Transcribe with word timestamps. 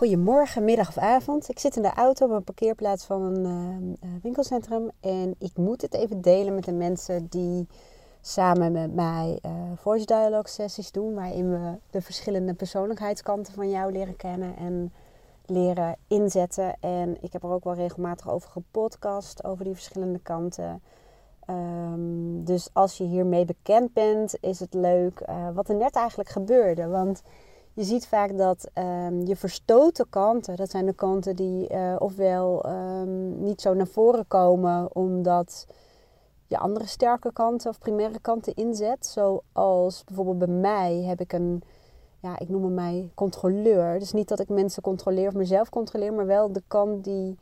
Goedemorgen, 0.00 0.64
middag 0.64 0.88
of 0.88 0.98
avond. 0.98 1.48
Ik 1.48 1.58
zit 1.58 1.76
in 1.76 1.82
de 1.82 1.94
auto 1.94 2.26
op 2.26 2.32
een 2.32 2.44
parkeerplaats 2.44 3.04
van 3.04 3.22
een 3.22 3.96
uh, 4.04 4.10
winkelcentrum. 4.22 4.90
En 5.00 5.34
ik 5.38 5.56
moet 5.56 5.82
het 5.82 5.94
even 5.94 6.20
delen 6.20 6.54
met 6.54 6.64
de 6.64 6.72
mensen 6.72 7.26
die 7.26 7.66
samen 8.20 8.72
met 8.72 8.94
mij 8.94 9.38
uh, 9.46 9.52
voice 9.76 10.04
dialogue 10.04 10.48
sessies 10.48 10.92
doen. 10.92 11.14
Waarin 11.14 11.50
we 11.50 11.78
de 11.90 12.02
verschillende 12.02 12.54
persoonlijkheidskanten 12.54 13.54
van 13.54 13.70
jou 13.70 13.92
leren 13.92 14.16
kennen 14.16 14.56
en 14.56 14.92
leren 15.46 15.96
inzetten. 16.08 16.76
En 16.80 17.16
ik 17.22 17.32
heb 17.32 17.42
er 17.42 17.50
ook 17.50 17.64
wel 17.64 17.74
regelmatig 17.74 18.30
over 18.30 18.50
gepodcast, 18.50 19.44
over 19.44 19.64
die 19.64 19.74
verschillende 19.74 20.18
kanten. 20.18 20.82
Um, 21.50 22.44
dus 22.44 22.68
als 22.72 22.98
je 22.98 23.04
hiermee 23.04 23.44
bekend 23.44 23.92
bent, 23.92 24.34
is 24.40 24.60
het 24.60 24.74
leuk 24.74 25.24
wat 25.54 25.68
er 25.68 25.76
net 25.76 25.94
eigenlijk 25.94 26.28
gebeurde. 26.28 26.86
Want 26.86 27.22
je 27.74 27.84
ziet 27.84 28.06
vaak 28.06 28.36
dat 28.36 28.70
um, 28.74 29.26
je 29.26 29.36
verstoten 29.36 30.08
kanten, 30.08 30.56
dat 30.56 30.70
zijn 30.70 30.86
de 30.86 30.92
kanten 30.92 31.36
die 31.36 31.72
uh, 31.72 31.96
ofwel 31.98 32.66
um, 32.66 33.42
niet 33.42 33.60
zo 33.60 33.74
naar 33.74 33.86
voren 33.86 34.26
komen 34.26 34.96
omdat 34.96 35.66
je 36.46 36.58
andere 36.58 36.86
sterke 36.86 37.32
kanten 37.32 37.70
of 37.70 37.78
primaire 37.78 38.20
kanten 38.20 38.54
inzet. 38.54 39.06
Zoals 39.06 40.04
bijvoorbeeld 40.04 40.38
bij 40.38 40.48
mij 40.48 40.94
heb 40.94 41.20
ik 41.20 41.32
een, 41.32 41.62
ja, 42.20 42.38
ik 42.38 42.48
noem 42.48 42.74
mij 42.74 43.10
controleur. 43.14 43.98
Dus 43.98 44.12
niet 44.12 44.28
dat 44.28 44.40
ik 44.40 44.48
mensen 44.48 44.82
controleer 44.82 45.28
of 45.28 45.34
mezelf 45.34 45.68
controleer, 45.68 46.12
maar 46.12 46.26
wel 46.26 46.52
de 46.52 46.62
kant 46.66 47.04
die 47.04 47.38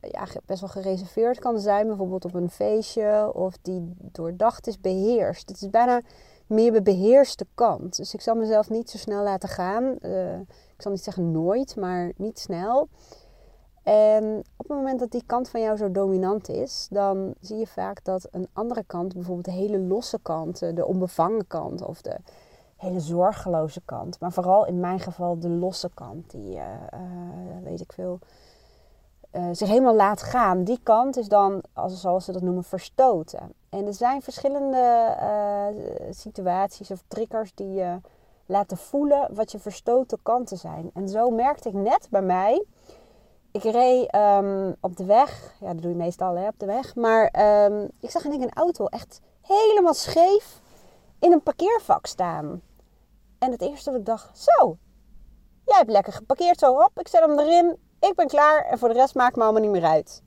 ja, 0.00 0.26
best 0.46 0.60
wel 0.60 0.70
gereserveerd 0.70 1.38
kan 1.38 1.60
zijn. 1.60 1.86
Bijvoorbeeld 1.86 2.24
op 2.24 2.34
een 2.34 2.50
feestje 2.50 3.30
of 3.34 3.56
die 3.62 3.94
doordacht 3.98 4.66
is, 4.66 4.80
beheerst. 4.80 5.48
Het 5.48 5.62
is 5.62 5.70
bijna 5.70 6.00
meer 6.46 6.72
beheerste 6.82 7.46
kant. 7.54 7.96
Dus 7.96 8.14
ik 8.14 8.20
zal 8.20 8.34
mezelf 8.34 8.70
niet 8.70 8.90
zo 8.90 8.98
snel 8.98 9.22
laten 9.22 9.48
gaan. 9.48 9.96
Uh, 10.00 10.38
ik 10.38 10.82
zal 10.82 10.92
niet 10.92 11.02
zeggen 11.02 11.32
nooit, 11.32 11.76
maar 11.76 12.12
niet 12.16 12.38
snel. 12.38 12.88
En 13.82 14.38
op 14.56 14.68
het 14.68 14.76
moment 14.76 15.00
dat 15.00 15.10
die 15.10 15.22
kant 15.26 15.48
van 15.48 15.60
jou 15.60 15.76
zo 15.76 15.90
dominant 15.90 16.48
is, 16.48 16.86
dan 16.90 17.34
zie 17.40 17.56
je 17.56 17.66
vaak 17.66 18.04
dat 18.04 18.28
een 18.30 18.48
andere 18.52 18.84
kant, 18.86 19.14
bijvoorbeeld 19.14 19.44
de 19.44 19.52
hele 19.52 19.78
losse 19.78 20.18
kant, 20.22 20.58
de 20.58 20.86
onbevangen 20.86 21.46
kant 21.46 21.82
of 21.82 22.02
de 22.02 22.16
hele 22.76 23.00
zorgeloze 23.00 23.80
kant, 23.84 24.20
maar 24.20 24.32
vooral 24.32 24.66
in 24.66 24.80
mijn 24.80 25.00
geval 25.00 25.38
de 25.38 25.48
losse 25.48 25.90
kant, 25.94 26.30
die, 26.30 26.56
uh, 26.56 26.62
weet 27.62 27.80
ik 27.80 27.92
veel, 27.92 28.18
uh, 29.36 29.48
zich 29.52 29.68
helemaal 29.68 29.94
laat 29.94 30.22
gaan. 30.22 30.64
Die 30.64 30.80
kant 30.82 31.16
is 31.16 31.28
dan, 31.28 31.62
als, 31.72 32.00
zoals 32.00 32.24
ze 32.24 32.32
dat 32.32 32.42
noemen, 32.42 32.64
verstoten. 32.64 33.52
En 33.68 33.86
er 33.86 33.94
zijn 33.94 34.22
verschillende 34.22 35.16
uh, 35.20 35.82
situaties 36.10 36.90
of 36.90 37.02
triggers 37.08 37.54
die 37.54 37.72
je 37.72 38.00
laten 38.46 38.76
voelen 38.76 39.34
wat 39.34 39.52
je 39.52 39.58
verstoten 39.58 40.18
kanten 40.22 40.56
zijn. 40.56 40.90
En 40.94 41.08
zo 41.08 41.30
merkte 41.30 41.68
ik 41.68 41.74
net 41.74 42.06
bij 42.10 42.22
mij. 42.22 42.64
Ik 43.52 43.62
reed 43.62 44.14
um, 44.14 44.76
op 44.80 44.96
de 44.96 45.04
weg. 45.04 45.54
Ja, 45.60 45.72
dat 45.72 45.82
doe 45.82 45.90
je 45.90 45.96
meestal 45.96 46.36
hè, 46.36 46.48
op 46.48 46.58
de 46.58 46.66
weg. 46.66 46.94
Maar 46.94 47.34
um, 47.70 47.88
ik 48.00 48.10
zag 48.10 48.24
in 48.24 48.42
een 48.42 48.52
auto 48.54 48.86
echt 48.86 49.20
helemaal 49.40 49.94
scheef 49.94 50.60
in 51.18 51.32
een 51.32 51.42
parkeervak 51.42 52.06
staan. 52.06 52.62
En 53.38 53.50
het 53.50 53.62
eerste 53.62 53.90
wat 53.90 54.00
ik 54.00 54.06
dacht, 54.06 54.38
zo, 54.38 54.76
jij 55.64 55.76
hebt 55.76 55.90
lekker 55.90 56.12
geparkeerd 56.12 56.58
zo 56.58 56.72
op. 56.72 56.90
Ik 56.94 57.08
zet 57.08 57.20
hem 57.20 57.38
erin 57.38 57.76
ik 58.08 58.14
ben 58.14 58.26
klaar 58.26 58.64
en 58.64 58.78
voor 58.78 58.88
de 58.88 58.94
rest 58.94 59.14
maakt 59.14 59.36
me 59.36 59.42
allemaal 59.42 59.62
niet 59.62 59.70
meer 59.70 59.84
uit. 59.84 60.22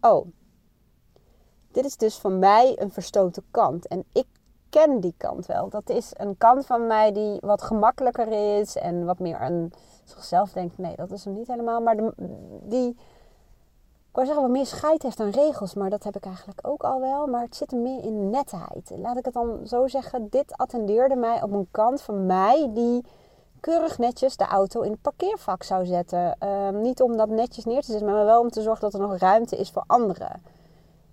oh, 0.00 0.26
dit 1.72 1.84
is 1.84 1.96
dus 1.96 2.18
van 2.18 2.38
mij 2.38 2.80
een 2.80 2.92
verstoten 2.92 3.44
kant. 3.50 3.86
En 3.86 4.04
ik 4.12 4.26
ken 4.68 5.00
die 5.00 5.14
kant 5.16 5.46
wel. 5.46 5.68
Dat 5.68 5.90
is 5.90 6.10
een 6.12 6.36
kant 6.38 6.66
van 6.66 6.86
mij 6.86 7.12
die 7.12 7.38
wat 7.40 7.62
gemakkelijker 7.62 8.58
is 8.58 8.76
en 8.76 9.04
wat 9.04 9.18
meer 9.18 9.38
aan 9.38 9.70
zichzelf 10.04 10.52
denkt. 10.52 10.78
Nee, 10.78 10.96
dat 10.96 11.10
is 11.10 11.24
hem 11.24 11.34
niet 11.34 11.46
helemaal. 11.46 11.80
Maar 11.80 11.96
de, 11.96 12.12
die, 12.62 12.88
ik 12.88 14.12
wou 14.12 14.26
zeggen, 14.26 14.44
wat 14.44 14.52
meer 14.52 14.66
scheid 14.66 15.02
heeft 15.02 15.20
aan 15.20 15.30
regels. 15.30 15.74
Maar 15.74 15.90
dat 15.90 16.04
heb 16.04 16.16
ik 16.16 16.24
eigenlijk 16.24 16.66
ook 16.66 16.82
al 16.82 17.00
wel. 17.00 17.26
Maar 17.26 17.42
het 17.42 17.56
zit 17.56 17.72
er 17.72 17.78
meer 17.78 18.04
in 18.04 18.30
netheid. 18.30 18.92
Laat 18.96 19.16
ik 19.16 19.24
het 19.24 19.34
dan 19.34 19.66
zo 19.66 19.86
zeggen. 19.86 20.28
Dit 20.28 20.56
attendeerde 20.56 21.16
mij 21.16 21.42
op 21.42 21.52
een 21.52 21.68
kant 21.70 22.02
van 22.02 22.26
mij 22.26 22.70
die 22.72 23.04
keurig 23.62 23.98
netjes 23.98 24.36
de 24.36 24.44
auto 24.44 24.80
in 24.80 24.90
het 24.90 25.00
parkeervak 25.00 25.62
zou 25.62 25.86
zetten. 25.86 26.38
Ehm, 26.38 26.80
niet 26.80 27.02
om 27.02 27.16
dat 27.16 27.28
netjes 27.28 27.64
neer 27.64 27.80
te 27.80 27.90
zetten, 27.90 28.06
maar 28.06 28.24
wel 28.24 28.40
om 28.40 28.50
te 28.50 28.62
zorgen 28.62 28.80
dat 28.80 28.94
er 28.94 29.08
nog 29.08 29.16
ruimte 29.16 29.56
is 29.56 29.70
voor 29.70 29.84
anderen. 29.86 30.42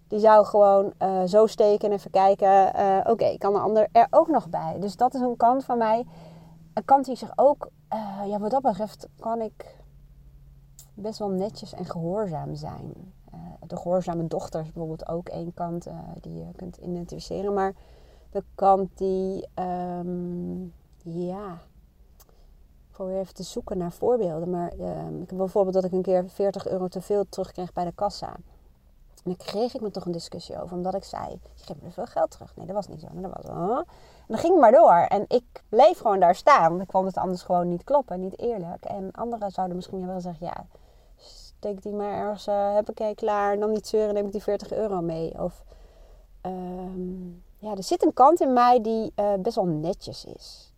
Die 0.08 0.20
zou 0.20 0.46
gewoon 0.46 0.94
uh, 1.00 1.24
zo 1.24 1.48
steken 1.48 1.90
en 1.90 1.96
even 1.96 2.12
kijken. 2.12 2.76
Uh, 2.76 3.00
Oké, 3.04 3.38
kan 3.38 3.54
de 3.54 3.60
ander 3.60 3.88
er 3.92 4.08
ook 4.10 4.28
nog 4.28 4.50
bij? 4.50 4.76
Dus 4.80 4.96
dat 4.96 5.14
is 5.14 5.22
een 5.22 5.38
kant 5.38 5.66
van 5.66 5.78
mij. 5.78 6.06
Een 6.74 6.86
kant 6.86 7.06
die 7.06 7.16
zich 7.16 7.32
ook, 7.36 7.70
uh, 7.94 8.22
ja, 8.28 8.40
wat 8.40 8.52
dat 8.52 8.62
betreft, 8.62 9.08
kan 9.20 9.42
ik 9.42 9.76
best 10.94 11.20
wel 11.20 11.30
netjes 11.30 11.74
en 11.74 11.86
gehoorzaam 11.86 12.56
zijn. 12.56 12.94
de 13.68 13.78
gehoorzame 13.78 14.28
dochter 14.28 14.60
is 14.60 14.72
bijvoorbeeld 14.72 15.08
ook 15.08 15.30
één 15.30 15.54
kant 15.54 15.88
die 16.22 16.34
je 16.34 16.52
kunt 16.56 16.78
identificeren. 16.78 17.54
Maar 17.54 17.74
de 18.32 18.44
kant 18.56 18.98
die, 18.98 19.48
um, 19.56 20.74
ja, 21.04 21.62
probeer 23.00 23.20
even 23.20 23.34
te 23.34 23.44
zoeken 23.44 23.78
naar 23.78 23.92
voorbeelden. 23.92 24.50
Maar 24.50 24.74
uh, 24.76 25.22
ik 25.22 25.30
heb 25.30 25.38
bijvoorbeeld 25.38 25.76
dat 25.76 25.84
ik 25.84 25.92
een 25.92 26.02
keer 26.02 26.30
40 26.30 26.68
euro 26.68 26.88
te 26.88 27.02
veel 27.02 27.26
terugkreeg 27.30 27.74
bij 27.74 27.86
de 27.86 27.92
kassa. 27.92 28.34
En 29.24 29.24
daar 29.24 29.36
kreeg 29.36 29.74
ik 29.74 29.82
me 29.82 29.92
toch 29.92 30.06
een 30.06 30.12
discussie 30.12 30.62
over. 30.62 30.76
Omdat 30.76 30.96
ik 30.96 31.04
zei, 31.04 31.30
je 31.30 31.64
geeft 31.64 31.82
me 31.82 31.92
veel 31.92 32.06
geld 32.06 32.32
terug. 32.32 32.56
Nee, 32.56 32.66
dat 32.66 32.76
was 32.76 32.88
niet 32.88 33.02
zo. 33.02 33.08
Maar 33.14 33.22
dat 33.22 33.32
was. 33.32 33.46
En 33.46 33.86
dan 34.28 34.38
ging 34.38 34.54
ik 34.54 34.60
maar 34.60 34.72
door. 34.72 34.94
En 34.94 35.26
ik 35.28 35.64
bleef 35.70 35.98
gewoon 35.98 36.20
daar 36.20 36.36
staan. 36.36 36.70
Want 36.70 36.82
ik 36.82 36.92
vond 36.92 37.06
het 37.06 37.18
anders 37.18 37.42
gewoon 37.42 37.70
niet 37.70 37.84
kloppen. 37.84 38.20
Niet 38.20 38.40
eerlijk. 38.40 38.86
En 38.86 39.12
anderen 39.12 39.52
zouden 39.52 39.76
misschien 39.76 40.08
wel 40.08 40.22
zeggen, 40.22 40.46
ja, 40.46 40.66
steek 41.16 41.82
die 41.82 41.94
maar 41.94 42.14
ergens, 42.14 42.46
heb 42.76 42.90
ik 42.90 43.16
klaar. 43.16 43.60
Dan 43.60 43.72
niet 43.72 43.88
zeuren, 43.88 44.14
neem 44.14 44.26
ik 44.26 44.32
die 44.32 44.44
40 44.44 44.72
euro 44.72 45.02
mee. 45.02 45.42
Of, 45.42 45.64
um, 46.42 47.44
ja, 47.58 47.76
er 47.76 47.84
zit 47.84 48.04
een 48.06 48.14
kant 48.14 48.42
in 48.42 48.54
mij 48.54 48.82
die 48.82 49.12
uh, 49.16 49.34
best 49.34 49.56
wel 49.56 49.66
netjes 49.66 50.26
is. 50.26 50.69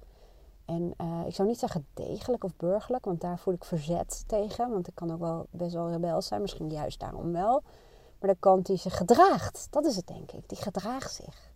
En 0.72 0.94
uh, 1.02 1.28
ik 1.28 1.36
zou 1.36 1.48
niet 1.48 1.60
zeggen 1.60 1.88
degelijk 1.94 2.44
of 2.44 2.56
burgerlijk, 2.58 3.06
want 3.06 3.22
daar 3.22 3.40
voel 3.40 3.54
ik 3.54 3.64
verzet 3.64 4.24
tegen. 4.28 4.72
Want 4.72 4.88
ik 4.88 4.96
kan 4.96 5.12
ook 5.14 5.20
wel 5.20 5.46
best 5.50 5.74
wel 5.74 5.90
rebels 5.90 6.28
zijn, 6.28 6.42
misschien 6.42 6.70
juist 6.70 7.00
daarom 7.00 7.32
wel. 7.32 7.62
Maar 8.20 8.30
de 8.30 8.38
kant 8.40 8.66
die 8.66 8.78
zich 8.78 8.98
gedraagt, 8.98 9.68
dat 9.70 9.86
is 9.86 9.96
het 9.96 10.08
denk 10.08 10.32
ik. 10.32 10.50
Die 10.50 10.58
gedraagt 10.58 11.14
zich. 11.14 11.52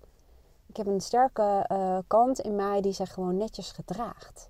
Ik 0.66 0.78
heb 0.78 0.88
een 0.88 1.02
sterke 1.02 1.70
uh, 1.72 1.98
kant 2.08 2.40
in 2.40 2.56
mij 2.56 2.82
die 2.82 2.92
zich 2.92 3.14
gewoon 3.14 3.38
netjes 3.38 3.72
gedraagt. 3.72 4.50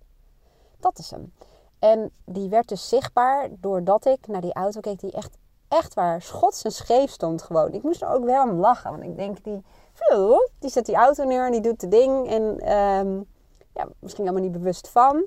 Dat 0.80 1.00
is 1.00 1.12
hem. 1.12 1.34
En 1.80 2.12
die 2.24 2.50
werd 2.50 2.68
dus 2.68 2.90
zichtbaar 2.90 3.50
doordat 3.60 4.06
ik 4.06 4.28
naar 4.28 4.42
die 4.42 4.54
auto 4.54 4.80
keek 4.80 5.00
die 5.00 5.12
echt, 5.12 5.38
echt 5.68 5.94
waar 5.94 6.22
schots 6.22 6.62
en 6.62 6.72
scheef 6.72 7.12
stond 7.12 7.42
gewoon. 7.42 7.74
Ik 7.74 7.84
moest 7.84 8.02
er 8.02 8.08
ook 8.08 8.24
wel 8.26 8.44
om 8.44 8.60
lachen, 8.60 8.92
want 8.92 9.04
ik 9.04 9.16
denk 9.16 9.44
die, 9.44 9.64
die 10.60 10.70
zet 10.70 10.86
die 10.86 10.96
auto 10.96 11.24
neer 11.24 11.46
en 11.46 11.52
die 11.52 11.62
doet 11.62 11.80
de 11.80 11.88
ding 11.88 12.28
en... 12.28 12.72
Um, 12.78 13.34
ja, 13.76 13.88
misschien 14.00 14.24
helemaal 14.26 14.50
niet 14.50 14.58
bewust 14.60 14.88
van. 14.90 15.26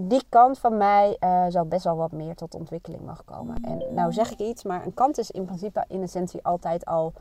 Die 0.00 0.22
kant 0.28 0.58
van 0.58 0.76
mij 0.76 1.16
uh, 1.20 1.44
zou 1.48 1.66
best 1.66 1.84
wel 1.84 1.96
wat 1.96 2.12
meer 2.12 2.34
tot 2.34 2.54
ontwikkeling 2.54 3.04
mag 3.04 3.24
komen. 3.24 3.56
En 3.62 3.94
nou 3.94 4.12
zeg 4.12 4.30
ik 4.30 4.38
iets, 4.38 4.62
maar 4.62 4.86
een 4.86 4.94
kant 4.94 5.18
is 5.18 5.30
in 5.30 5.44
principe 5.44 5.84
in 5.88 6.02
essentie 6.02 6.44
altijd 6.44 6.84
al 6.84 7.12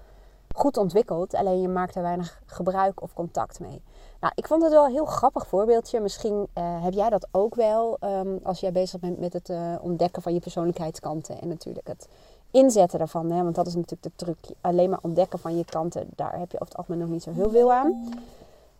goed 0.56 0.78
ontwikkeld. 0.78 1.34
Alleen 1.34 1.62
je 1.62 1.68
maakt 1.68 1.96
er 1.96 2.02
weinig 2.02 2.42
gebruik 2.46 3.02
of 3.02 3.14
contact 3.14 3.60
mee. 3.60 3.82
Nou, 4.20 4.34
ik 4.36 4.48
vond 4.48 4.64
het 4.64 4.72
wel 4.72 4.86
een 4.86 4.92
heel 4.92 5.06
grappig 5.06 5.48
voorbeeldje. 5.48 6.00
Misschien 6.00 6.48
uh, 6.58 6.84
heb 6.84 6.94
jij 6.94 7.10
dat 7.10 7.28
ook 7.32 7.56
wel 7.56 7.98
um, 8.00 8.40
als 8.44 8.60
jij 8.60 8.72
bezig 8.72 9.00
bent 9.00 9.20
met 9.20 9.34
het 9.34 9.50
uh, 9.50 9.76
ontdekken 9.82 10.22
van 10.22 10.34
je 10.34 10.40
persoonlijkheidskanten. 10.40 11.42
En 11.42 11.48
natuurlijk 11.48 11.88
het 11.88 12.08
inzetten 12.52 13.00
daarvan. 13.00 13.32
Hè? 13.32 13.44
Want 13.44 13.56
dat 13.56 13.68
is 13.68 13.76
natuurlijk 13.76 14.04
de 14.04 14.26
truc. 14.26 14.56
Alleen 14.62 14.90
maar 14.90 15.00
ontdekken 15.02 15.40
van 15.40 15.58
je 15.58 15.66
kanten, 15.66 16.08
daar 16.16 16.40
heb 16.40 16.52
je 16.52 16.60
over 16.60 16.68
het 16.68 16.78
algemeen 16.78 17.00
nog 17.00 17.10
niet 17.10 17.24
zo 17.24 17.32
heel 17.32 17.50
veel 17.50 17.74
aan. 17.74 18.10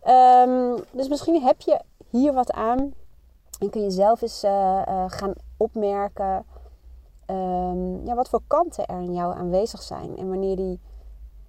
Um, 0.08 0.84
dus 0.90 1.08
misschien 1.08 1.42
heb 1.42 1.60
je 1.60 1.80
hier 2.10 2.32
wat 2.32 2.52
aan. 2.52 2.94
En 3.58 3.70
kun 3.70 3.82
je 3.82 3.90
zelf 3.90 4.22
eens 4.22 4.44
uh, 4.44 4.82
uh, 4.88 5.04
gaan 5.06 5.32
opmerken 5.56 6.44
um, 7.26 8.06
ja, 8.06 8.14
wat 8.14 8.28
voor 8.28 8.42
kanten 8.46 8.86
er 8.86 9.00
in 9.00 9.14
jou 9.14 9.34
aanwezig 9.34 9.82
zijn. 9.82 10.16
En 10.16 10.28
wanneer 10.28 10.56
die 10.56 10.80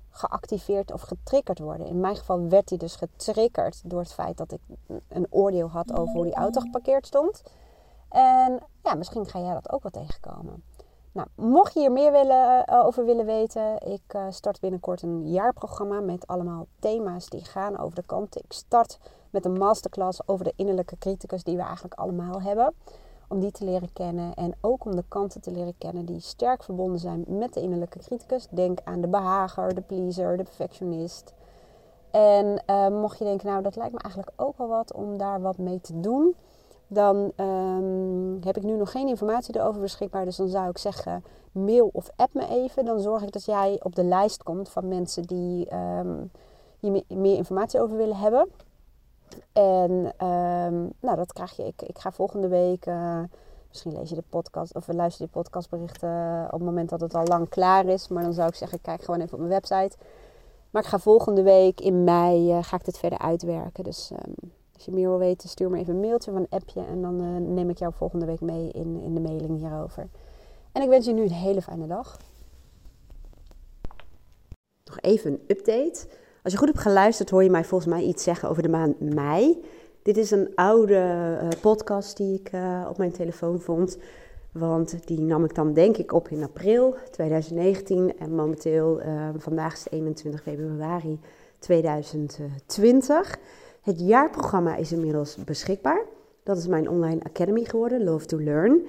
geactiveerd 0.10 0.92
of 0.92 1.02
getriggerd 1.02 1.60
worden. 1.60 1.88
In 1.88 2.00
mijn 2.00 2.16
geval 2.16 2.48
werd 2.48 2.68
die 2.68 2.78
dus 2.78 2.96
getriggerd 2.96 3.82
door 3.86 4.00
het 4.00 4.14
feit 4.14 4.38
dat 4.38 4.52
ik 4.52 4.62
een 5.08 5.28
oordeel 5.30 5.70
had 5.70 5.94
over 5.94 6.14
hoe 6.14 6.24
die 6.24 6.36
auto 6.36 6.62
geparkeerd 6.62 7.06
stond. 7.06 7.44
En 8.10 8.60
ja, 8.84 8.94
misschien 8.94 9.26
ga 9.26 9.40
jij 9.40 9.54
dat 9.54 9.72
ook 9.72 9.84
wel 9.84 10.04
tegenkomen. 10.04 10.64
Nou, 11.18 11.30
mocht 11.36 11.74
je 11.74 11.80
hier 11.80 11.92
meer 11.92 12.12
willen, 12.12 12.66
uh, 12.70 12.86
over 12.86 13.06
willen 13.06 13.26
weten, 13.26 13.82
ik 13.86 14.14
uh, 14.16 14.26
start 14.30 14.60
binnenkort 14.60 15.02
een 15.02 15.30
jaarprogramma 15.30 16.00
met 16.00 16.28
allemaal 16.28 16.68
thema's 16.80 17.30
die 17.30 17.46
gaan 17.46 17.78
over 17.78 17.96
de 17.96 18.06
kanten. 18.06 18.42
Ik 18.44 18.54
start 18.54 19.00
met 19.30 19.46
een 19.46 19.58
masterclass 19.58 20.28
over 20.28 20.46
de 20.46 20.54
innerlijke 20.56 20.98
criticus 20.98 21.44
die 21.44 21.56
we 21.56 21.62
eigenlijk 21.62 21.94
allemaal 21.94 22.42
hebben. 22.42 22.74
Om 23.28 23.40
die 23.40 23.52
te 23.52 23.66
leren 23.66 23.94
kennen 23.94 24.34
en 24.34 24.56
ook 24.62 24.86
om 24.86 24.96
de 24.96 25.04
kanten 25.08 25.42
te 25.42 25.52
leren 25.52 25.78
kennen 25.78 26.06
die 26.06 26.20
sterk 26.20 26.64
verbonden 26.64 27.00
zijn 27.00 27.26
met 27.28 27.54
de 27.54 27.62
innerlijke 27.62 28.00
criticus. 28.00 28.48
Denk 28.50 28.80
aan 28.84 29.02
de 29.02 29.08
behager, 29.08 29.74
de 29.74 29.82
pleaser, 29.82 30.38
de 30.38 30.44
perfectionist. 30.44 31.34
En 32.12 32.64
uh, 32.70 32.88
mocht 32.88 33.18
je 33.18 33.24
denken, 33.24 33.48
nou 33.48 33.62
dat 33.62 33.76
lijkt 33.76 33.94
me 33.94 34.00
eigenlijk 34.00 34.34
ook 34.36 34.58
wel 34.58 34.68
wat 34.68 34.94
om 34.94 35.18
daar 35.18 35.42
wat 35.42 35.58
mee 35.58 35.82
te 35.82 36.00
doen 36.00 36.36
dan 36.88 37.32
ehm, 37.36 38.46
heb 38.48 38.58
ik 38.58 38.64
nu 38.64 38.76
nog 38.76 38.92
geen 38.92 39.08
informatie 39.08 39.60
erover 39.60 39.82
beschikbaar. 39.82 40.26
Dus 40.26 40.36
dan 40.36 40.48
zou 40.48 40.70
ik 40.70 40.78
zeggen, 40.78 41.24
mail 41.52 41.90
of 41.94 42.10
app 42.16 42.34
me 42.34 42.48
even. 42.48 42.86
Dan 42.86 43.00
zorg 43.00 43.24
ik 43.24 43.32
dat 43.32 43.46
jij 43.46 43.80
op 43.84 43.96
de 43.96 44.04
lijst 44.04 44.44
komt 44.44 44.70
van 44.70 44.88
mensen 44.88 45.24
die 45.24 45.76
um, 45.76 46.32
hier 46.80 47.04
meer 47.08 47.38
informatie 47.38 47.82
over 47.82 47.98
willen 47.98 48.18
hebben. 48.18 48.50
En 49.54 50.14
ehm, 50.18 50.82
nou, 51.00 51.16
dat 51.16 51.34
krijg 51.34 51.56
je. 51.56 51.66
Ik, 51.66 51.82
ik 51.82 52.00
ga 52.00 52.12
volgende 52.12 52.48
week. 52.48 52.86
Uh, 52.86 53.20
misschien 53.68 53.94
lees 53.94 54.10
je 54.10 54.16
de 54.16 54.24
podcast 54.30 54.76
of 54.76 54.88
luister 54.88 55.22
je 55.22 55.32
de 55.32 55.40
podcastberichten 55.40 56.46
op 56.46 56.52
het 56.52 56.64
moment 56.64 56.90
dat 56.90 57.02
het 57.02 57.16
al 57.16 57.26
lang 57.26 57.50
klaar 57.50 57.86
is. 57.86 58.08
Maar 58.08 58.24
dan 58.24 58.34
zou 58.34 58.48
ik 58.48 58.56
zeggen, 58.56 58.82
kijk 58.82 59.04
gewoon 59.04 59.20
even 59.20 59.34
op 59.34 59.40
mijn 59.40 59.52
website. 59.52 59.98
Maar 60.70 60.82
ik 60.82 60.88
ga 60.88 61.00
volgende 61.00 61.42
week 61.42 61.82
in 61.82 62.04
mei 62.04 62.58
uh, 62.58 62.64
ga 62.64 62.76
ik 62.76 62.86
dit 62.86 62.98
verder 62.98 63.20
uitwerken. 63.20 63.84
Dus 63.84 64.12
als 64.78 64.86
je 64.86 64.92
meer 64.92 65.08
wil 65.08 65.18
weten, 65.18 65.50
stuur 65.50 65.70
me 65.70 65.80
even 65.80 65.94
een 65.94 66.00
mailtje 66.00 66.32
of 66.32 66.38
een 66.38 66.48
appje. 66.50 66.82
En 66.86 67.02
dan 67.02 67.22
uh, 67.22 67.38
neem 67.38 67.70
ik 67.70 67.78
jou 67.78 67.94
volgende 67.96 68.26
week 68.26 68.42
mee 68.42 68.72
in, 68.72 69.02
in 69.02 69.14
de 69.14 69.20
mailing 69.20 69.58
hierover. 69.58 70.08
En 70.72 70.82
ik 70.82 70.90
wens 70.90 71.06
je 71.06 71.14
nu 71.14 71.22
een 71.22 71.32
hele 71.32 71.62
fijne 71.62 71.88
dag. 71.88 72.20
Nog 74.84 75.00
even 75.00 75.32
een 75.32 75.42
update. 75.48 76.08
Als 76.44 76.54
je 76.54 76.58
goed 76.58 76.68
hebt 76.68 76.80
geluisterd, 76.80 77.30
hoor 77.30 77.44
je 77.44 77.50
mij 77.50 77.64
volgens 77.64 77.90
mij 77.94 78.04
iets 78.04 78.24
zeggen 78.24 78.50
over 78.50 78.64
de 78.64 78.70
maand 78.70 79.00
mei. 79.00 79.64
Dit 80.04 80.18
is 80.18 80.32
een 80.32 80.52
oude 80.56 80.94
uh, 81.42 81.48
podcast 81.62 82.18
die 82.18 82.40
ik 82.40 82.54
uh, 82.54 82.88
op 82.90 82.98
mijn 82.98 83.12
telefoon 83.12 83.60
vond. 83.60 83.98
Want 84.52 85.08
die 85.08 85.22
nam 85.22 85.44
ik 85.44 85.56
dan 85.56 85.74
denk 85.74 85.98
ik 85.98 86.14
op 86.14 86.28
in 86.28 86.44
april 86.44 86.96
2019. 87.12 88.18
En 88.18 88.36
momenteel, 88.36 89.02
vandaag 89.38 89.74
is 89.74 89.88
21 89.90 90.42
februari 90.42 91.20
2020. 91.60 93.40
Het 93.88 94.00
jaarprogramma 94.00 94.76
is 94.76 94.92
inmiddels 94.92 95.38
beschikbaar. 95.46 96.06
Dat 96.44 96.58
is 96.58 96.68
mijn 96.68 96.90
online 96.90 97.24
academy 97.24 97.64
geworden, 97.64 98.04
Love 98.04 98.26
to 98.26 98.40
Learn. 98.40 98.86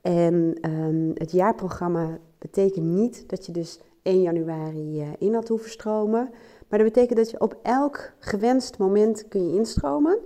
En 0.00 0.58
um, 0.70 1.10
het 1.14 1.32
jaarprogramma 1.32 2.18
betekent 2.38 2.84
niet 2.84 3.28
dat 3.28 3.46
je 3.46 3.52
dus 3.52 3.80
1 4.02 4.22
januari 4.22 5.04
in 5.18 5.34
had 5.34 5.48
hoeven 5.48 5.70
stromen. 5.70 6.30
Maar 6.68 6.78
dat 6.78 6.92
betekent 6.92 7.18
dat 7.18 7.30
je 7.30 7.40
op 7.40 7.58
elk 7.62 8.12
gewenst 8.18 8.78
moment 8.78 9.28
kun 9.28 9.48
je 9.48 9.56
instromen. 9.56 10.18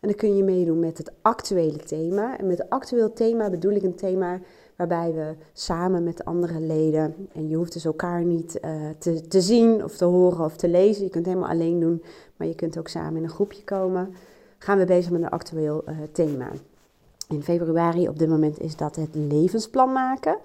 En 0.00 0.08
dan 0.08 0.14
kun 0.14 0.36
je 0.36 0.44
meedoen 0.44 0.78
met 0.78 0.98
het 0.98 1.12
actuele 1.22 1.78
thema. 1.78 2.38
En 2.38 2.46
met 2.46 2.70
actueel 2.70 3.12
thema 3.12 3.50
bedoel 3.50 3.72
ik 3.72 3.82
een 3.82 3.94
thema 3.94 4.40
waarbij 4.76 5.12
we 5.12 5.34
samen 5.52 6.04
met 6.04 6.24
andere 6.24 6.60
leden, 6.60 7.28
en 7.32 7.48
je 7.48 7.56
hoeft 7.56 7.72
dus 7.72 7.84
elkaar 7.84 8.24
niet 8.24 8.60
uh, 8.64 8.70
te, 8.98 9.28
te 9.28 9.40
zien 9.40 9.84
of 9.84 9.96
te 9.96 10.04
horen 10.04 10.44
of 10.44 10.56
te 10.56 10.68
lezen, 10.68 11.04
je 11.04 11.10
kunt 11.10 11.26
het 11.26 11.34
helemaal 11.34 11.54
alleen 11.54 11.80
doen, 11.80 12.02
maar 12.36 12.46
je 12.46 12.54
kunt 12.54 12.78
ook 12.78 12.88
samen 12.88 13.16
in 13.16 13.22
een 13.22 13.28
groepje 13.30 13.64
komen, 13.64 14.14
gaan 14.58 14.78
we 14.78 14.84
bezig 14.84 15.10
met 15.10 15.22
een 15.22 15.28
actueel 15.28 15.82
uh, 15.88 15.96
thema. 16.12 16.50
In 17.28 17.42
februari 17.42 18.08
op 18.08 18.18
dit 18.18 18.28
moment 18.28 18.60
is 18.60 18.76
dat 18.76 18.96
het 18.96 19.14
levensplan 19.14 19.92
maken. 19.92 20.36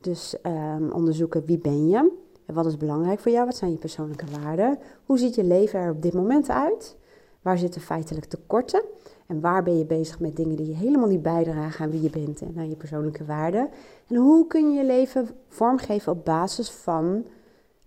Dus 0.00 0.36
um, 0.46 0.92
onderzoeken 0.92 1.44
wie 1.44 1.58
ben 1.58 1.88
je, 1.88 2.10
en 2.46 2.54
wat 2.54 2.66
is 2.66 2.76
belangrijk 2.76 3.20
voor 3.20 3.32
jou, 3.32 3.46
wat 3.46 3.56
zijn 3.56 3.70
je 3.70 3.76
persoonlijke 3.76 4.24
waarden, 4.42 4.78
hoe 5.06 5.18
ziet 5.18 5.34
je 5.34 5.44
leven 5.44 5.80
er 5.80 5.90
op 5.90 6.02
dit 6.02 6.12
moment 6.12 6.50
uit, 6.50 6.96
waar 7.42 7.58
zitten 7.58 7.80
feitelijk 7.80 8.26
tekorten 8.26 8.82
en 9.26 9.40
waar 9.40 9.62
ben 9.62 9.78
je 9.78 9.84
bezig 9.84 10.20
met 10.20 10.36
dingen 10.36 10.56
die 10.56 10.66
je 10.66 10.74
helemaal 10.74 11.08
niet 11.08 11.22
bijdragen 11.22 11.84
aan 11.84 11.90
wie 11.90 12.02
je 12.02 12.10
bent 12.10 12.40
en 12.40 12.54
aan 12.56 12.68
je 12.68 12.76
persoonlijke 12.76 13.24
waarden. 13.24 13.68
En 14.06 14.16
hoe 14.16 14.46
kun 14.46 14.72
je 14.72 14.78
je 14.78 14.86
leven 14.86 15.28
vormgeven 15.48 16.12
op 16.12 16.24
basis 16.24 16.70
van 16.70 17.26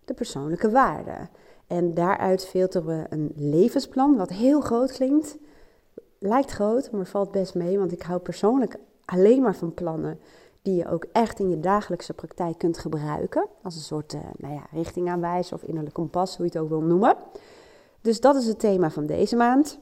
de 0.05 0.13
persoonlijke 0.13 0.71
waarden. 0.71 1.29
En 1.67 1.93
daaruit 1.93 2.45
filteren 2.45 2.87
we 2.87 3.05
een 3.09 3.31
levensplan, 3.35 4.17
wat 4.17 4.29
heel 4.29 4.61
groot 4.61 4.91
klinkt. 4.91 5.37
Lijkt 6.19 6.51
groot, 6.51 6.91
maar 6.91 7.05
valt 7.05 7.31
best 7.31 7.55
mee, 7.55 7.77
want 7.77 7.91
ik 7.91 8.01
hou 8.01 8.19
persoonlijk 8.19 8.75
alleen 9.05 9.41
maar 9.41 9.55
van 9.55 9.73
plannen 9.73 10.19
die 10.61 10.75
je 10.75 10.89
ook 10.89 11.05
echt 11.11 11.39
in 11.39 11.49
je 11.49 11.59
dagelijkse 11.59 12.13
praktijk 12.13 12.57
kunt 12.57 12.77
gebruiken. 12.77 13.47
Als 13.61 13.75
een 13.75 13.81
soort 13.81 14.13
uh, 14.13 14.21
nou 14.37 14.53
ja, 14.53 14.63
richtingaanwijzer 14.71 15.55
of 15.55 15.63
innerlijk 15.63 15.95
kompas, 15.95 16.37
hoe 16.37 16.45
je 16.45 16.51
het 16.51 16.61
ook 16.61 16.69
wil 16.69 16.81
noemen. 16.81 17.15
Dus 18.03 18.19
dat 18.19 18.35
is 18.35 18.47
het 18.47 18.59
thema 18.59 18.89
van 18.89 19.05
deze 19.05 19.35
maand. 19.35 19.79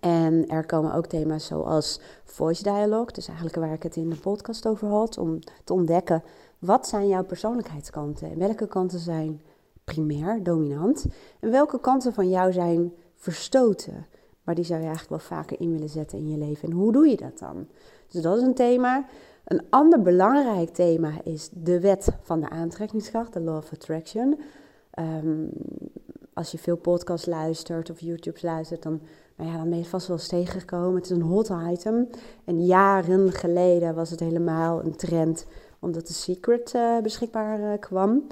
En 0.00 0.46
er 0.46 0.66
komen 0.66 0.94
ook 0.94 1.06
thema's 1.06 1.46
zoals 1.46 2.00
voice 2.24 2.62
dialogue, 2.62 3.12
dus 3.12 3.26
eigenlijk 3.26 3.56
waar 3.56 3.72
ik 3.72 3.82
het 3.82 3.96
in 3.96 4.10
de 4.10 4.16
podcast 4.16 4.66
over 4.66 4.88
had, 4.88 5.18
om 5.18 5.38
te 5.64 5.72
ontdekken 5.72 6.22
wat 6.58 6.88
zijn 6.88 7.08
jouw 7.08 7.24
persoonlijkheidskanten 7.24 8.30
en 8.30 8.38
welke 8.38 8.66
kanten 8.66 8.98
zijn 8.98 9.42
primair, 9.84 10.42
dominant 10.42 11.06
en 11.40 11.50
welke 11.50 11.80
kanten 11.80 12.12
van 12.12 12.28
jou 12.28 12.52
zijn 12.52 12.92
verstoten, 13.14 14.06
maar 14.42 14.54
die 14.54 14.64
zou 14.64 14.80
je 14.80 14.86
eigenlijk 14.86 15.22
wel 15.22 15.38
vaker 15.38 15.60
in 15.60 15.72
willen 15.72 15.88
zetten 15.88 16.18
in 16.18 16.30
je 16.30 16.38
leven. 16.38 16.68
En 16.68 16.74
hoe 16.74 16.92
doe 16.92 17.08
je 17.08 17.16
dat 17.16 17.38
dan? 17.38 17.66
Dus 18.08 18.22
dat 18.22 18.36
is 18.36 18.42
een 18.42 18.54
thema. 18.54 19.06
Een 19.44 19.62
ander 19.70 20.02
belangrijk 20.02 20.68
thema 20.68 21.12
is 21.24 21.48
de 21.52 21.80
wet 21.80 22.08
van 22.20 22.40
de 22.40 22.48
aantrekkingskracht, 22.48 23.32
de 23.32 23.40
law 23.40 23.56
of 23.56 23.72
attraction. 23.72 24.40
Um, 24.98 25.50
als 26.38 26.50
je 26.50 26.58
veel 26.58 26.76
podcasts 26.76 27.26
luistert 27.26 27.90
of 27.90 28.00
YouTube's 28.00 28.42
luistert, 28.42 28.82
dan, 28.82 29.00
nou 29.36 29.50
ja, 29.50 29.56
dan 29.56 29.68
ben 29.68 29.78
je 29.78 29.84
vast 29.84 30.06
wel 30.06 30.16
eens 30.16 30.28
tegengekomen. 30.28 30.94
Het 30.94 31.04
is 31.04 31.10
een 31.10 31.22
hot 31.22 31.50
item. 31.70 32.08
En 32.44 32.66
jaren 32.66 33.32
geleden 33.32 33.94
was 33.94 34.10
het 34.10 34.20
helemaal 34.20 34.84
een 34.84 34.96
trend, 34.96 35.46
omdat 35.78 36.06
de 36.06 36.12
Secret 36.12 36.72
uh, 36.74 36.98
beschikbaar 36.98 37.60
uh, 37.60 37.78
kwam. 37.80 38.26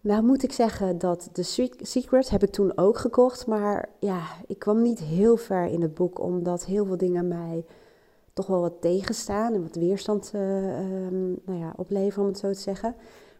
Nou 0.00 0.22
moet 0.22 0.42
ik 0.42 0.52
zeggen 0.52 0.98
dat 0.98 1.28
de 1.32 1.42
Secret 1.82 2.30
heb 2.30 2.42
ik 2.42 2.50
toen 2.50 2.78
ook 2.78 2.98
gekocht, 2.98 3.46
maar 3.46 3.88
ja, 4.00 4.20
ik 4.46 4.58
kwam 4.58 4.82
niet 4.82 4.98
heel 4.98 5.36
ver 5.36 5.66
in 5.66 5.82
het 5.82 5.94
boek, 5.94 6.20
omdat 6.20 6.64
heel 6.64 6.84
veel 6.84 6.96
dingen 6.96 7.28
mij 7.28 7.64
toch 8.32 8.46
wel 8.46 8.60
wat 8.60 8.80
tegenstaan 8.80 9.54
en 9.54 9.62
wat 9.62 9.74
weerstand 9.74 10.32
uh, 10.34 10.40
um, 10.78 11.38
nou 11.44 11.58
ja, 11.58 11.72
opleveren, 11.76 12.22
om 12.22 12.28
het 12.28 12.38
zo 12.38 12.52
te 12.52 12.60
zeggen. 12.60 12.94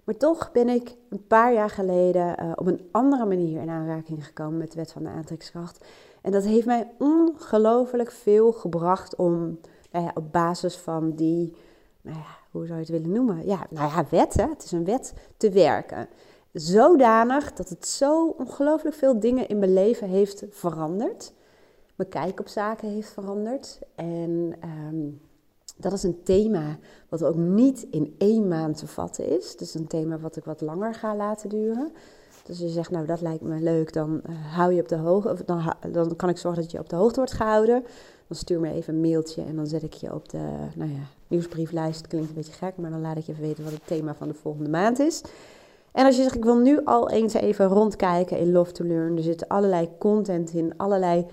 Maar 0.08 0.16
toch 0.16 0.52
ben 0.52 0.69
ik 0.69 0.94
een 1.08 1.26
paar 1.26 1.52
jaar 1.52 1.70
geleden 1.70 2.43
uh, 2.43 2.52
op 2.55 2.66
een 2.66 2.88
andere 2.93 3.25
manier 3.25 3.60
in 3.60 3.69
aanraking 3.69 4.26
gekomen 4.26 4.58
met 4.58 4.70
de 4.70 4.76
wet 4.76 4.93
van 4.93 5.02
de 5.02 5.08
aantrekkingskracht. 5.08 5.84
En 6.22 6.32
dat 6.32 6.44
heeft 6.44 6.66
mij 6.66 6.90
ongelooflijk 6.99 8.10
veel 8.10 8.52
gebracht 8.52 9.16
om 9.16 9.60
nou 9.90 10.05
ja, 10.05 10.10
op 10.14 10.32
basis 10.32 10.76
van 10.76 11.14
die, 11.14 11.56
nou 12.00 12.16
ja, 12.16 12.25
hoe 12.50 12.66
zou 12.66 12.78
je 12.78 12.84
het 12.84 12.93
willen 12.93 13.12
noemen? 13.12 13.46
Ja, 13.46 13.66
nou 13.70 13.90
ja, 13.90 14.06
wet, 14.10 14.34
hè? 14.34 14.49
het 14.49 14.64
is 14.64 14.72
een 14.72 14.84
wet, 14.84 15.14
te 15.37 15.50
werken. 15.50 16.08
Zodanig 16.52 17.52
dat 17.52 17.69
het 17.69 17.87
zo 17.87 18.26
ongelooflijk 18.26 18.96
veel 18.96 19.20
dingen 19.20 19.49
in 19.49 19.58
mijn 19.58 19.72
leven 19.72 20.08
heeft 20.08 20.44
veranderd 20.50 21.32
mijn 21.99 22.10
kijk 22.10 22.40
op 22.40 22.49
zaken 22.49 22.88
heeft 22.88 23.10
veranderd. 23.10 23.78
En 23.94 24.55
um, 24.64 25.20
dat 25.79 25.93
is 25.93 26.03
een 26.03 26.23
thema 26.23 26.79
wat 27.09 27.25
ook 27.25 27.37
niet 27.37 27.87
in 27.91 28.15
één 28.19 28.49
maand 28.49 28.77
te 28.77 28.87
vatten 28.87 29.39
is. 29.39 29.55
Is 29.55 29.75
een 29.75 29.87
thema 29.87 30.19
wat 30.19 30.37
ik 30.37 30.44
wat 30.44 30.61
langer 30.61 30.94
ga 30.94 31.17
laten 31.17 31.49
duren. 31.49 31.93
Dus 32.44 32.58
je 32.58 32.69
zegt, 32.69 32.91
nou 32.91 33.06
dat 33.06 33.20
lijkt 33.20 33.43
me 33.43 33.61
leuk, 33.61 33.93
dan 33.93 34.20
uh, 34.29 34.55
hou 34.55 34.73
je 34.73 34.81
op 34.81 34.89
de 34.89 34.97
hoogte, 34.97 35.44
dan, 35.44 35.75
dan 35.93 36.17
kan 36.17 36.29
ik 36.29 36.39
zorgen 36.39 36.63
dat 36.63 36.70
je 36.70 36.79
op 36.79 36.89
de 36.89 36.97
hoogte 36.97 37.17
wordt 37.17 37.32
gehouden. 37.32 37.85
Dan 38.27 38.37
stuur 38.37 38.61
me 38.61 38.73
even 38.73 38.94
een 38.94 39.01
mailtje 39.01 39.43
en 39.43 39.56
dan 39.56 39.67
zet 39.67 39.82
ik 39.82 39.93
je 39.93 40.15
op 40.15 40.29
de 40.29 40.51
nou 40.75 40.91
ja, 40.91 41.01
nieuwsbrieflijst. 41.27 42.06
Klinkt 42.06 42.29
een 42.29 42.35
beetje 42.35 42.53
gek, 42.53 42.77
maar 42.77 42.91
dan 42.91 43.01
laat 43.01 43.17
ik 43.17 43.25
je 43.25 43.32
even 43.32 43.44
weten 43.44 43.65
wat 43.65 43.73
het 43.73 43.87
thema 43.87 44.15
van 44.15 44.29
de 44.29 44.35
volgende 44.35 44.70
maand 44.70 44.99
is. 44.99 45.23
En 45.93 46.06
als 46.06 46.17
je 46.17 46.23
zegt, 46.23 46.35
ik 46.35 46.44
wil 46.44 46.58
nu 46.58 46.85
al 46.85 47.11
eens 47.11 47.35
even 47.35 47.67
rondkijken 47.67 48.39
in 48.39 48.53
Love 48.53 48.73
to 48.73 48.85
Learn. 48.85 49.17
Er 49.17 49.23
zit 49.23 49.49
allerlei 49.49 49.89
content 49.99 50.53
in, 50.53 50.77
allerlei 50.77 51.27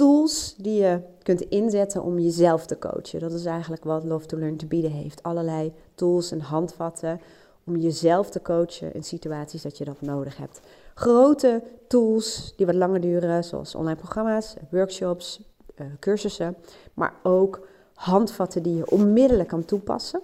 tools 0.00 0.54
die 0.56 0.80
je 0.82 1.00
kunt 1.22 1.40
inzetten 1.40 2.02
om 2.02 2.18
jezelf 2.18 2.66
te 2.66 2.78
coachen. 2.78 3.20
Dat 3.20 3.32
is 3.32 3.44
eigenlijk 3.44 3.84
wat 3.84 4.04
Love 4.04 4.26
to 4.26 4.38
Learn 4.38 4.56
te 4.56 4.66
bieden 4.66 4.90
heeft. 4.90 5.22
Allerlei 5.22 5.72
tools 5.94 6.30
en 6.30 6.40
handvatten 6.40 7.20
om 7.66 7.76
jezelf 7.76 8.30
te 8.30 8.42
coachen 8.42 8.94
in 8.94 9.04
situaties 9.04 9.62
dat 9.62 9.78
je 9.78 9.84
dat 9.84 10.00
nodig 10.00 10.36
hebt. 10.36 10.60
Grote 10.94 11.62
tools 11.88 12.52
die 12.56 12.66
wat 12.66 12.74
langer 12.74 13.00
duren, 13.00 13.44
zoals 13.44 13.74
online 13.74 13.96
programma's, 13.96 14.54
workshops, 14.70 15.40
uh, 15.76 15.86
cursussen, 15.98 16.56
maar 16.94 17.14
ook 17.22 17.66
handvatten 17.94 18.62
die 18.62 18.76
je 18.76 18.90
onmiddellijk 18.90 19.48
kan 19.48 19.64
toepassen. 19.64 20.20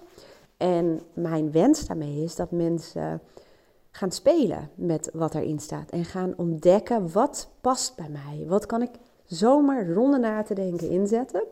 En 0.57 1.01
mijn 1.13 1.51
wens 1.51 1.85
daarmee 1.85 2.23
is 2.23 2.35
dat 2.35 2.51
mensen 2.51 3.21
gaan 3.91 4.11
spelen 4.11 4.69
met 4.75 5.09
wat 5.13 5.35
erin 5.35 5.59
staat 5.59 5.89
en 5.89 6.05
gaan 6.05 6.33
ontdekken 6.37 7.11
wat 7.11 7.49
past 7.61 7.95
bij 7.95 8.09
mij. 8.09 8.45
Wat 8.47 8.65
kan 8.65 8.81
ik 8.81 8.89
zomaar 9.27 9.85
zonder 9.93 10.19
na 10.19 10.43
te 10.43 10.53
denken 10.53 10.89
inzetten. 10.89 11.43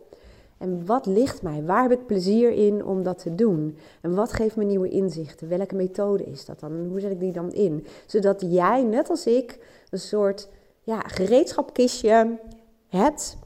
En 0.58 0.86
wat 0.86 1.06
ligt 1.06 1.42
mij? 1.42 1.64
Waar 1.64 1.90
heb 1.90 2.00
ik 2.00 2.06
plezier 2.06 2.52
in 2.52 2.86
om 2.86 3.04
dat 3.04 3.18
te 3.18 3.36
doen? 3.36 3.78
En 4.02 4.16
wat 4.16 4.34
geeft 4.34 4.56
me 4.56 4.64
nieuwe 4.64 4.90
inzichten? 4.90 5.50
Welke 5.50 5.76
methode 5.76 6.24
is 6.24 6.46
dat 6.46 6.60
dan? 6.60 6.72
En 6.72 6.88
hoe 6.90 7.00
zet 7.00 7.12
ik 7.12 7.20
die 7.20 7.32
dan 7.32 7.54
in? 7.54 7.86
Zodat 8.06 8.42
jij, 8.42 8.84
net 8.84 9.10
als 9.10 9.28
ik, 9.28 9.60
een 9.90 10.00
soort 10.00 10.50
ja, 10.82 11.00
gereedschapkistje 11.00 12.40
hebt 12.88 13.38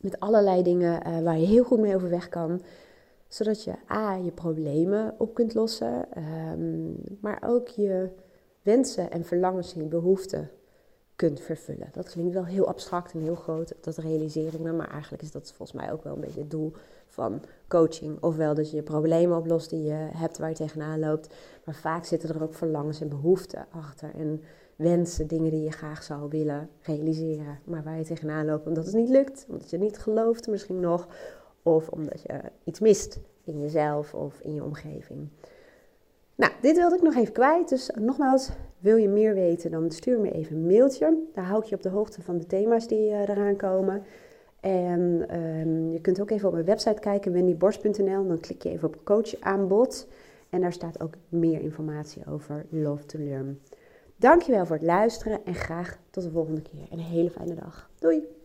met 0.00 0.20
allerlei 0.20 0.62
dingen 0.62 1.06
uh, 1.06 1.20
waar 1.20 1.38
je 1.38 1.46
heel 1.46 1.64
goed 1.64 1.78
mee 1.78 1.94
overweg 1.94 2.28
kan. 2.28 2.62
Zodat 3.28 3.64
je 3.64 3.72
A, 3.90 4.14
je 4.14 4.30
problemen 4.30 5.14
op 5.18 5.34
kunt 5.34 5.54
lossen, 5.54 6.06
um, 6.52 6.96
maar 7.20 7.42
ook 7.46 7.68
je 7.68 8.08
wensen 8.62 9.10
en 9.10 9.24
verlangens 9.24 9.74
en 9.74 9.88
behoeften 9.88 10.50
kunt 11.18 11.40
vervullen. 11.40 11.88
Dat 11.92 12.10
klinkt 12.10 12.34
wel 12.34 12.44
heel 12.44 12.68
abstract 12.68 13.12
en 13.12 13.20
heel 13.20 13.34
groot, 13.34 13.74
dat 13.80 13.96
realiseer 13.96 14.54
ik 14.54 14.60
maar 14.60 14.90
eigenlijk 14.90 15.22
is 15.22 15.30
dat 15.30 15.52
volgens 15.52 15.80
mij 15.80 15.92
ook 15.92 16.02
wel 16.02 16.14
een 16.14 16.20
beetje 16.20 16.40
het 16.40 16.50
doel 16.50 16.72
van 17.06 17.42
coaching. 17.68 18.22
Ofwel 18.22 18.54
dat 18.54 18.70
je 18.70 18.76
je 18.76 18.82
problemen 18.82 19.36
oplost 19.36 19.70
die 19.70 19.82
je 19.82 20.08
hebt 20.12 20.38
waar 20.38 20.48
je 20.48 20.54
tegenaan 20.54 20.98
loopt, 20.98 21.34
maar 21.64 21.74
vaak 21.74 22.04
zitten 22.04 22.28
er 22.28 22.42
ook 22.42 22.54
verlangens 22.54 23.00
en 23.00 23.08
behoeften 23.08 23.66
achter 23.70 24.14
en 24.14 24.42
wensen, 24.76 25.26
dingen 25.26 25.50
die 25.50 25.62
je 25.62 25.70
graag 25.70 26.02
zou 26.02 26.28
willen 26.28 26.70
realiseren, 26.82 27.58
maar 27.64 27.82
waar 27.82 27.98
je 27.98 28.04
tegenaan 28.04 28.46
loopt 28.46 28.66
omdat 28.66 28.86
het 28.86 28.94
niet 28.94 29.08
lukt, 29.08 29.46
omdat 29.48 29.70
je 29.70 29.78
niet 29.78 29.98
gelooft 29.98 30.48
misschien 30.48 30.80
nog, 30.80 31.08
of 31.62 31.88
omdat 31.88 32.22
je 32.22 32.40
iets 32.64 32.80
mist 32.80 33.20
in 33.44 33.60
jezelf 33.60 34.14
of 34.14 34.40
in 34.40 34.54
je 34.54 34.64
omgeving. 34.64 35.28
Nou, 36.34 36.52
dit 36.60 36.76
wilde 36.76 36.96
ik 36.96 37.02
nog 37.02 37.14
even 37.14 37.32
kwijt. 37.32 37.68
Dus 37.68 37.90
nogmaals, 38.00 38.50
wil 38.78 38.96
je 38.96 39.08
meer 39.08 39.34
weten, 39.34 39.70
dan 39.70 39.90
stuur 39.90 40.20
me 40.20 40.32
even 40.32 40.56
een 40.56 40.66
mailtje. 40.66 41.18
Daar 41.32 41.44
hou 41.44 41.62
ik 41.62 41.68
je 41.68 41.74
op 41.74 41.82
de 41.82 41.88
hoogte 41.88 42.22
van 42.22 42.38
de 42.38 42.46
thema's 42.46 42.88
die 42.88 43.10
uh, 43.10 43.28
eraan 43.28 43.56
komen. 43.56 44.02
En 44.60 45.24
ehm, 45.28 45.90
je 45.90 46.00
kunt 46.00 46.20
ook 46.20 46.30
even 46.30 46.46
op 46.46 46.52
mijn 46.54 46.64
website 46.64 47.00
kijken, 47.00 47.32
wendyborst.nl. 47.32 48.26
Dan 48.26 48.40
klik 48.40 48.62
je 48.62 48.70
even 48.70 48.88
op 48.88 49.04
coachaanbod. 49.04 50.08
En 50.50 50.60
daar 50.60 50.72
staat 50.72 51.00
ook 51.00 51.14
meer 51.28 51.60
informatie 51.60 52.22
over 52.30 52.66
Love 52.70 53.04
to 53.04 53.18
Learn. 53.18 53.60
Dankjewel 54.16 54.66
voor 54.66 54.76
het 54.76 54.84
luisteren 54.84 55.44
en 55.44 55.54
graag 55.54 55.98
tot 56.10 56.22
de 56.22 56.30
volgende 56.30 56.62
keer. 56.62 56.86
En 56.90 56.98
een 56.98 57.04
hele 57.04 57.30
fijne 57.30 57.54
dag. 57.54 57.90
Doei! 57.98 58.37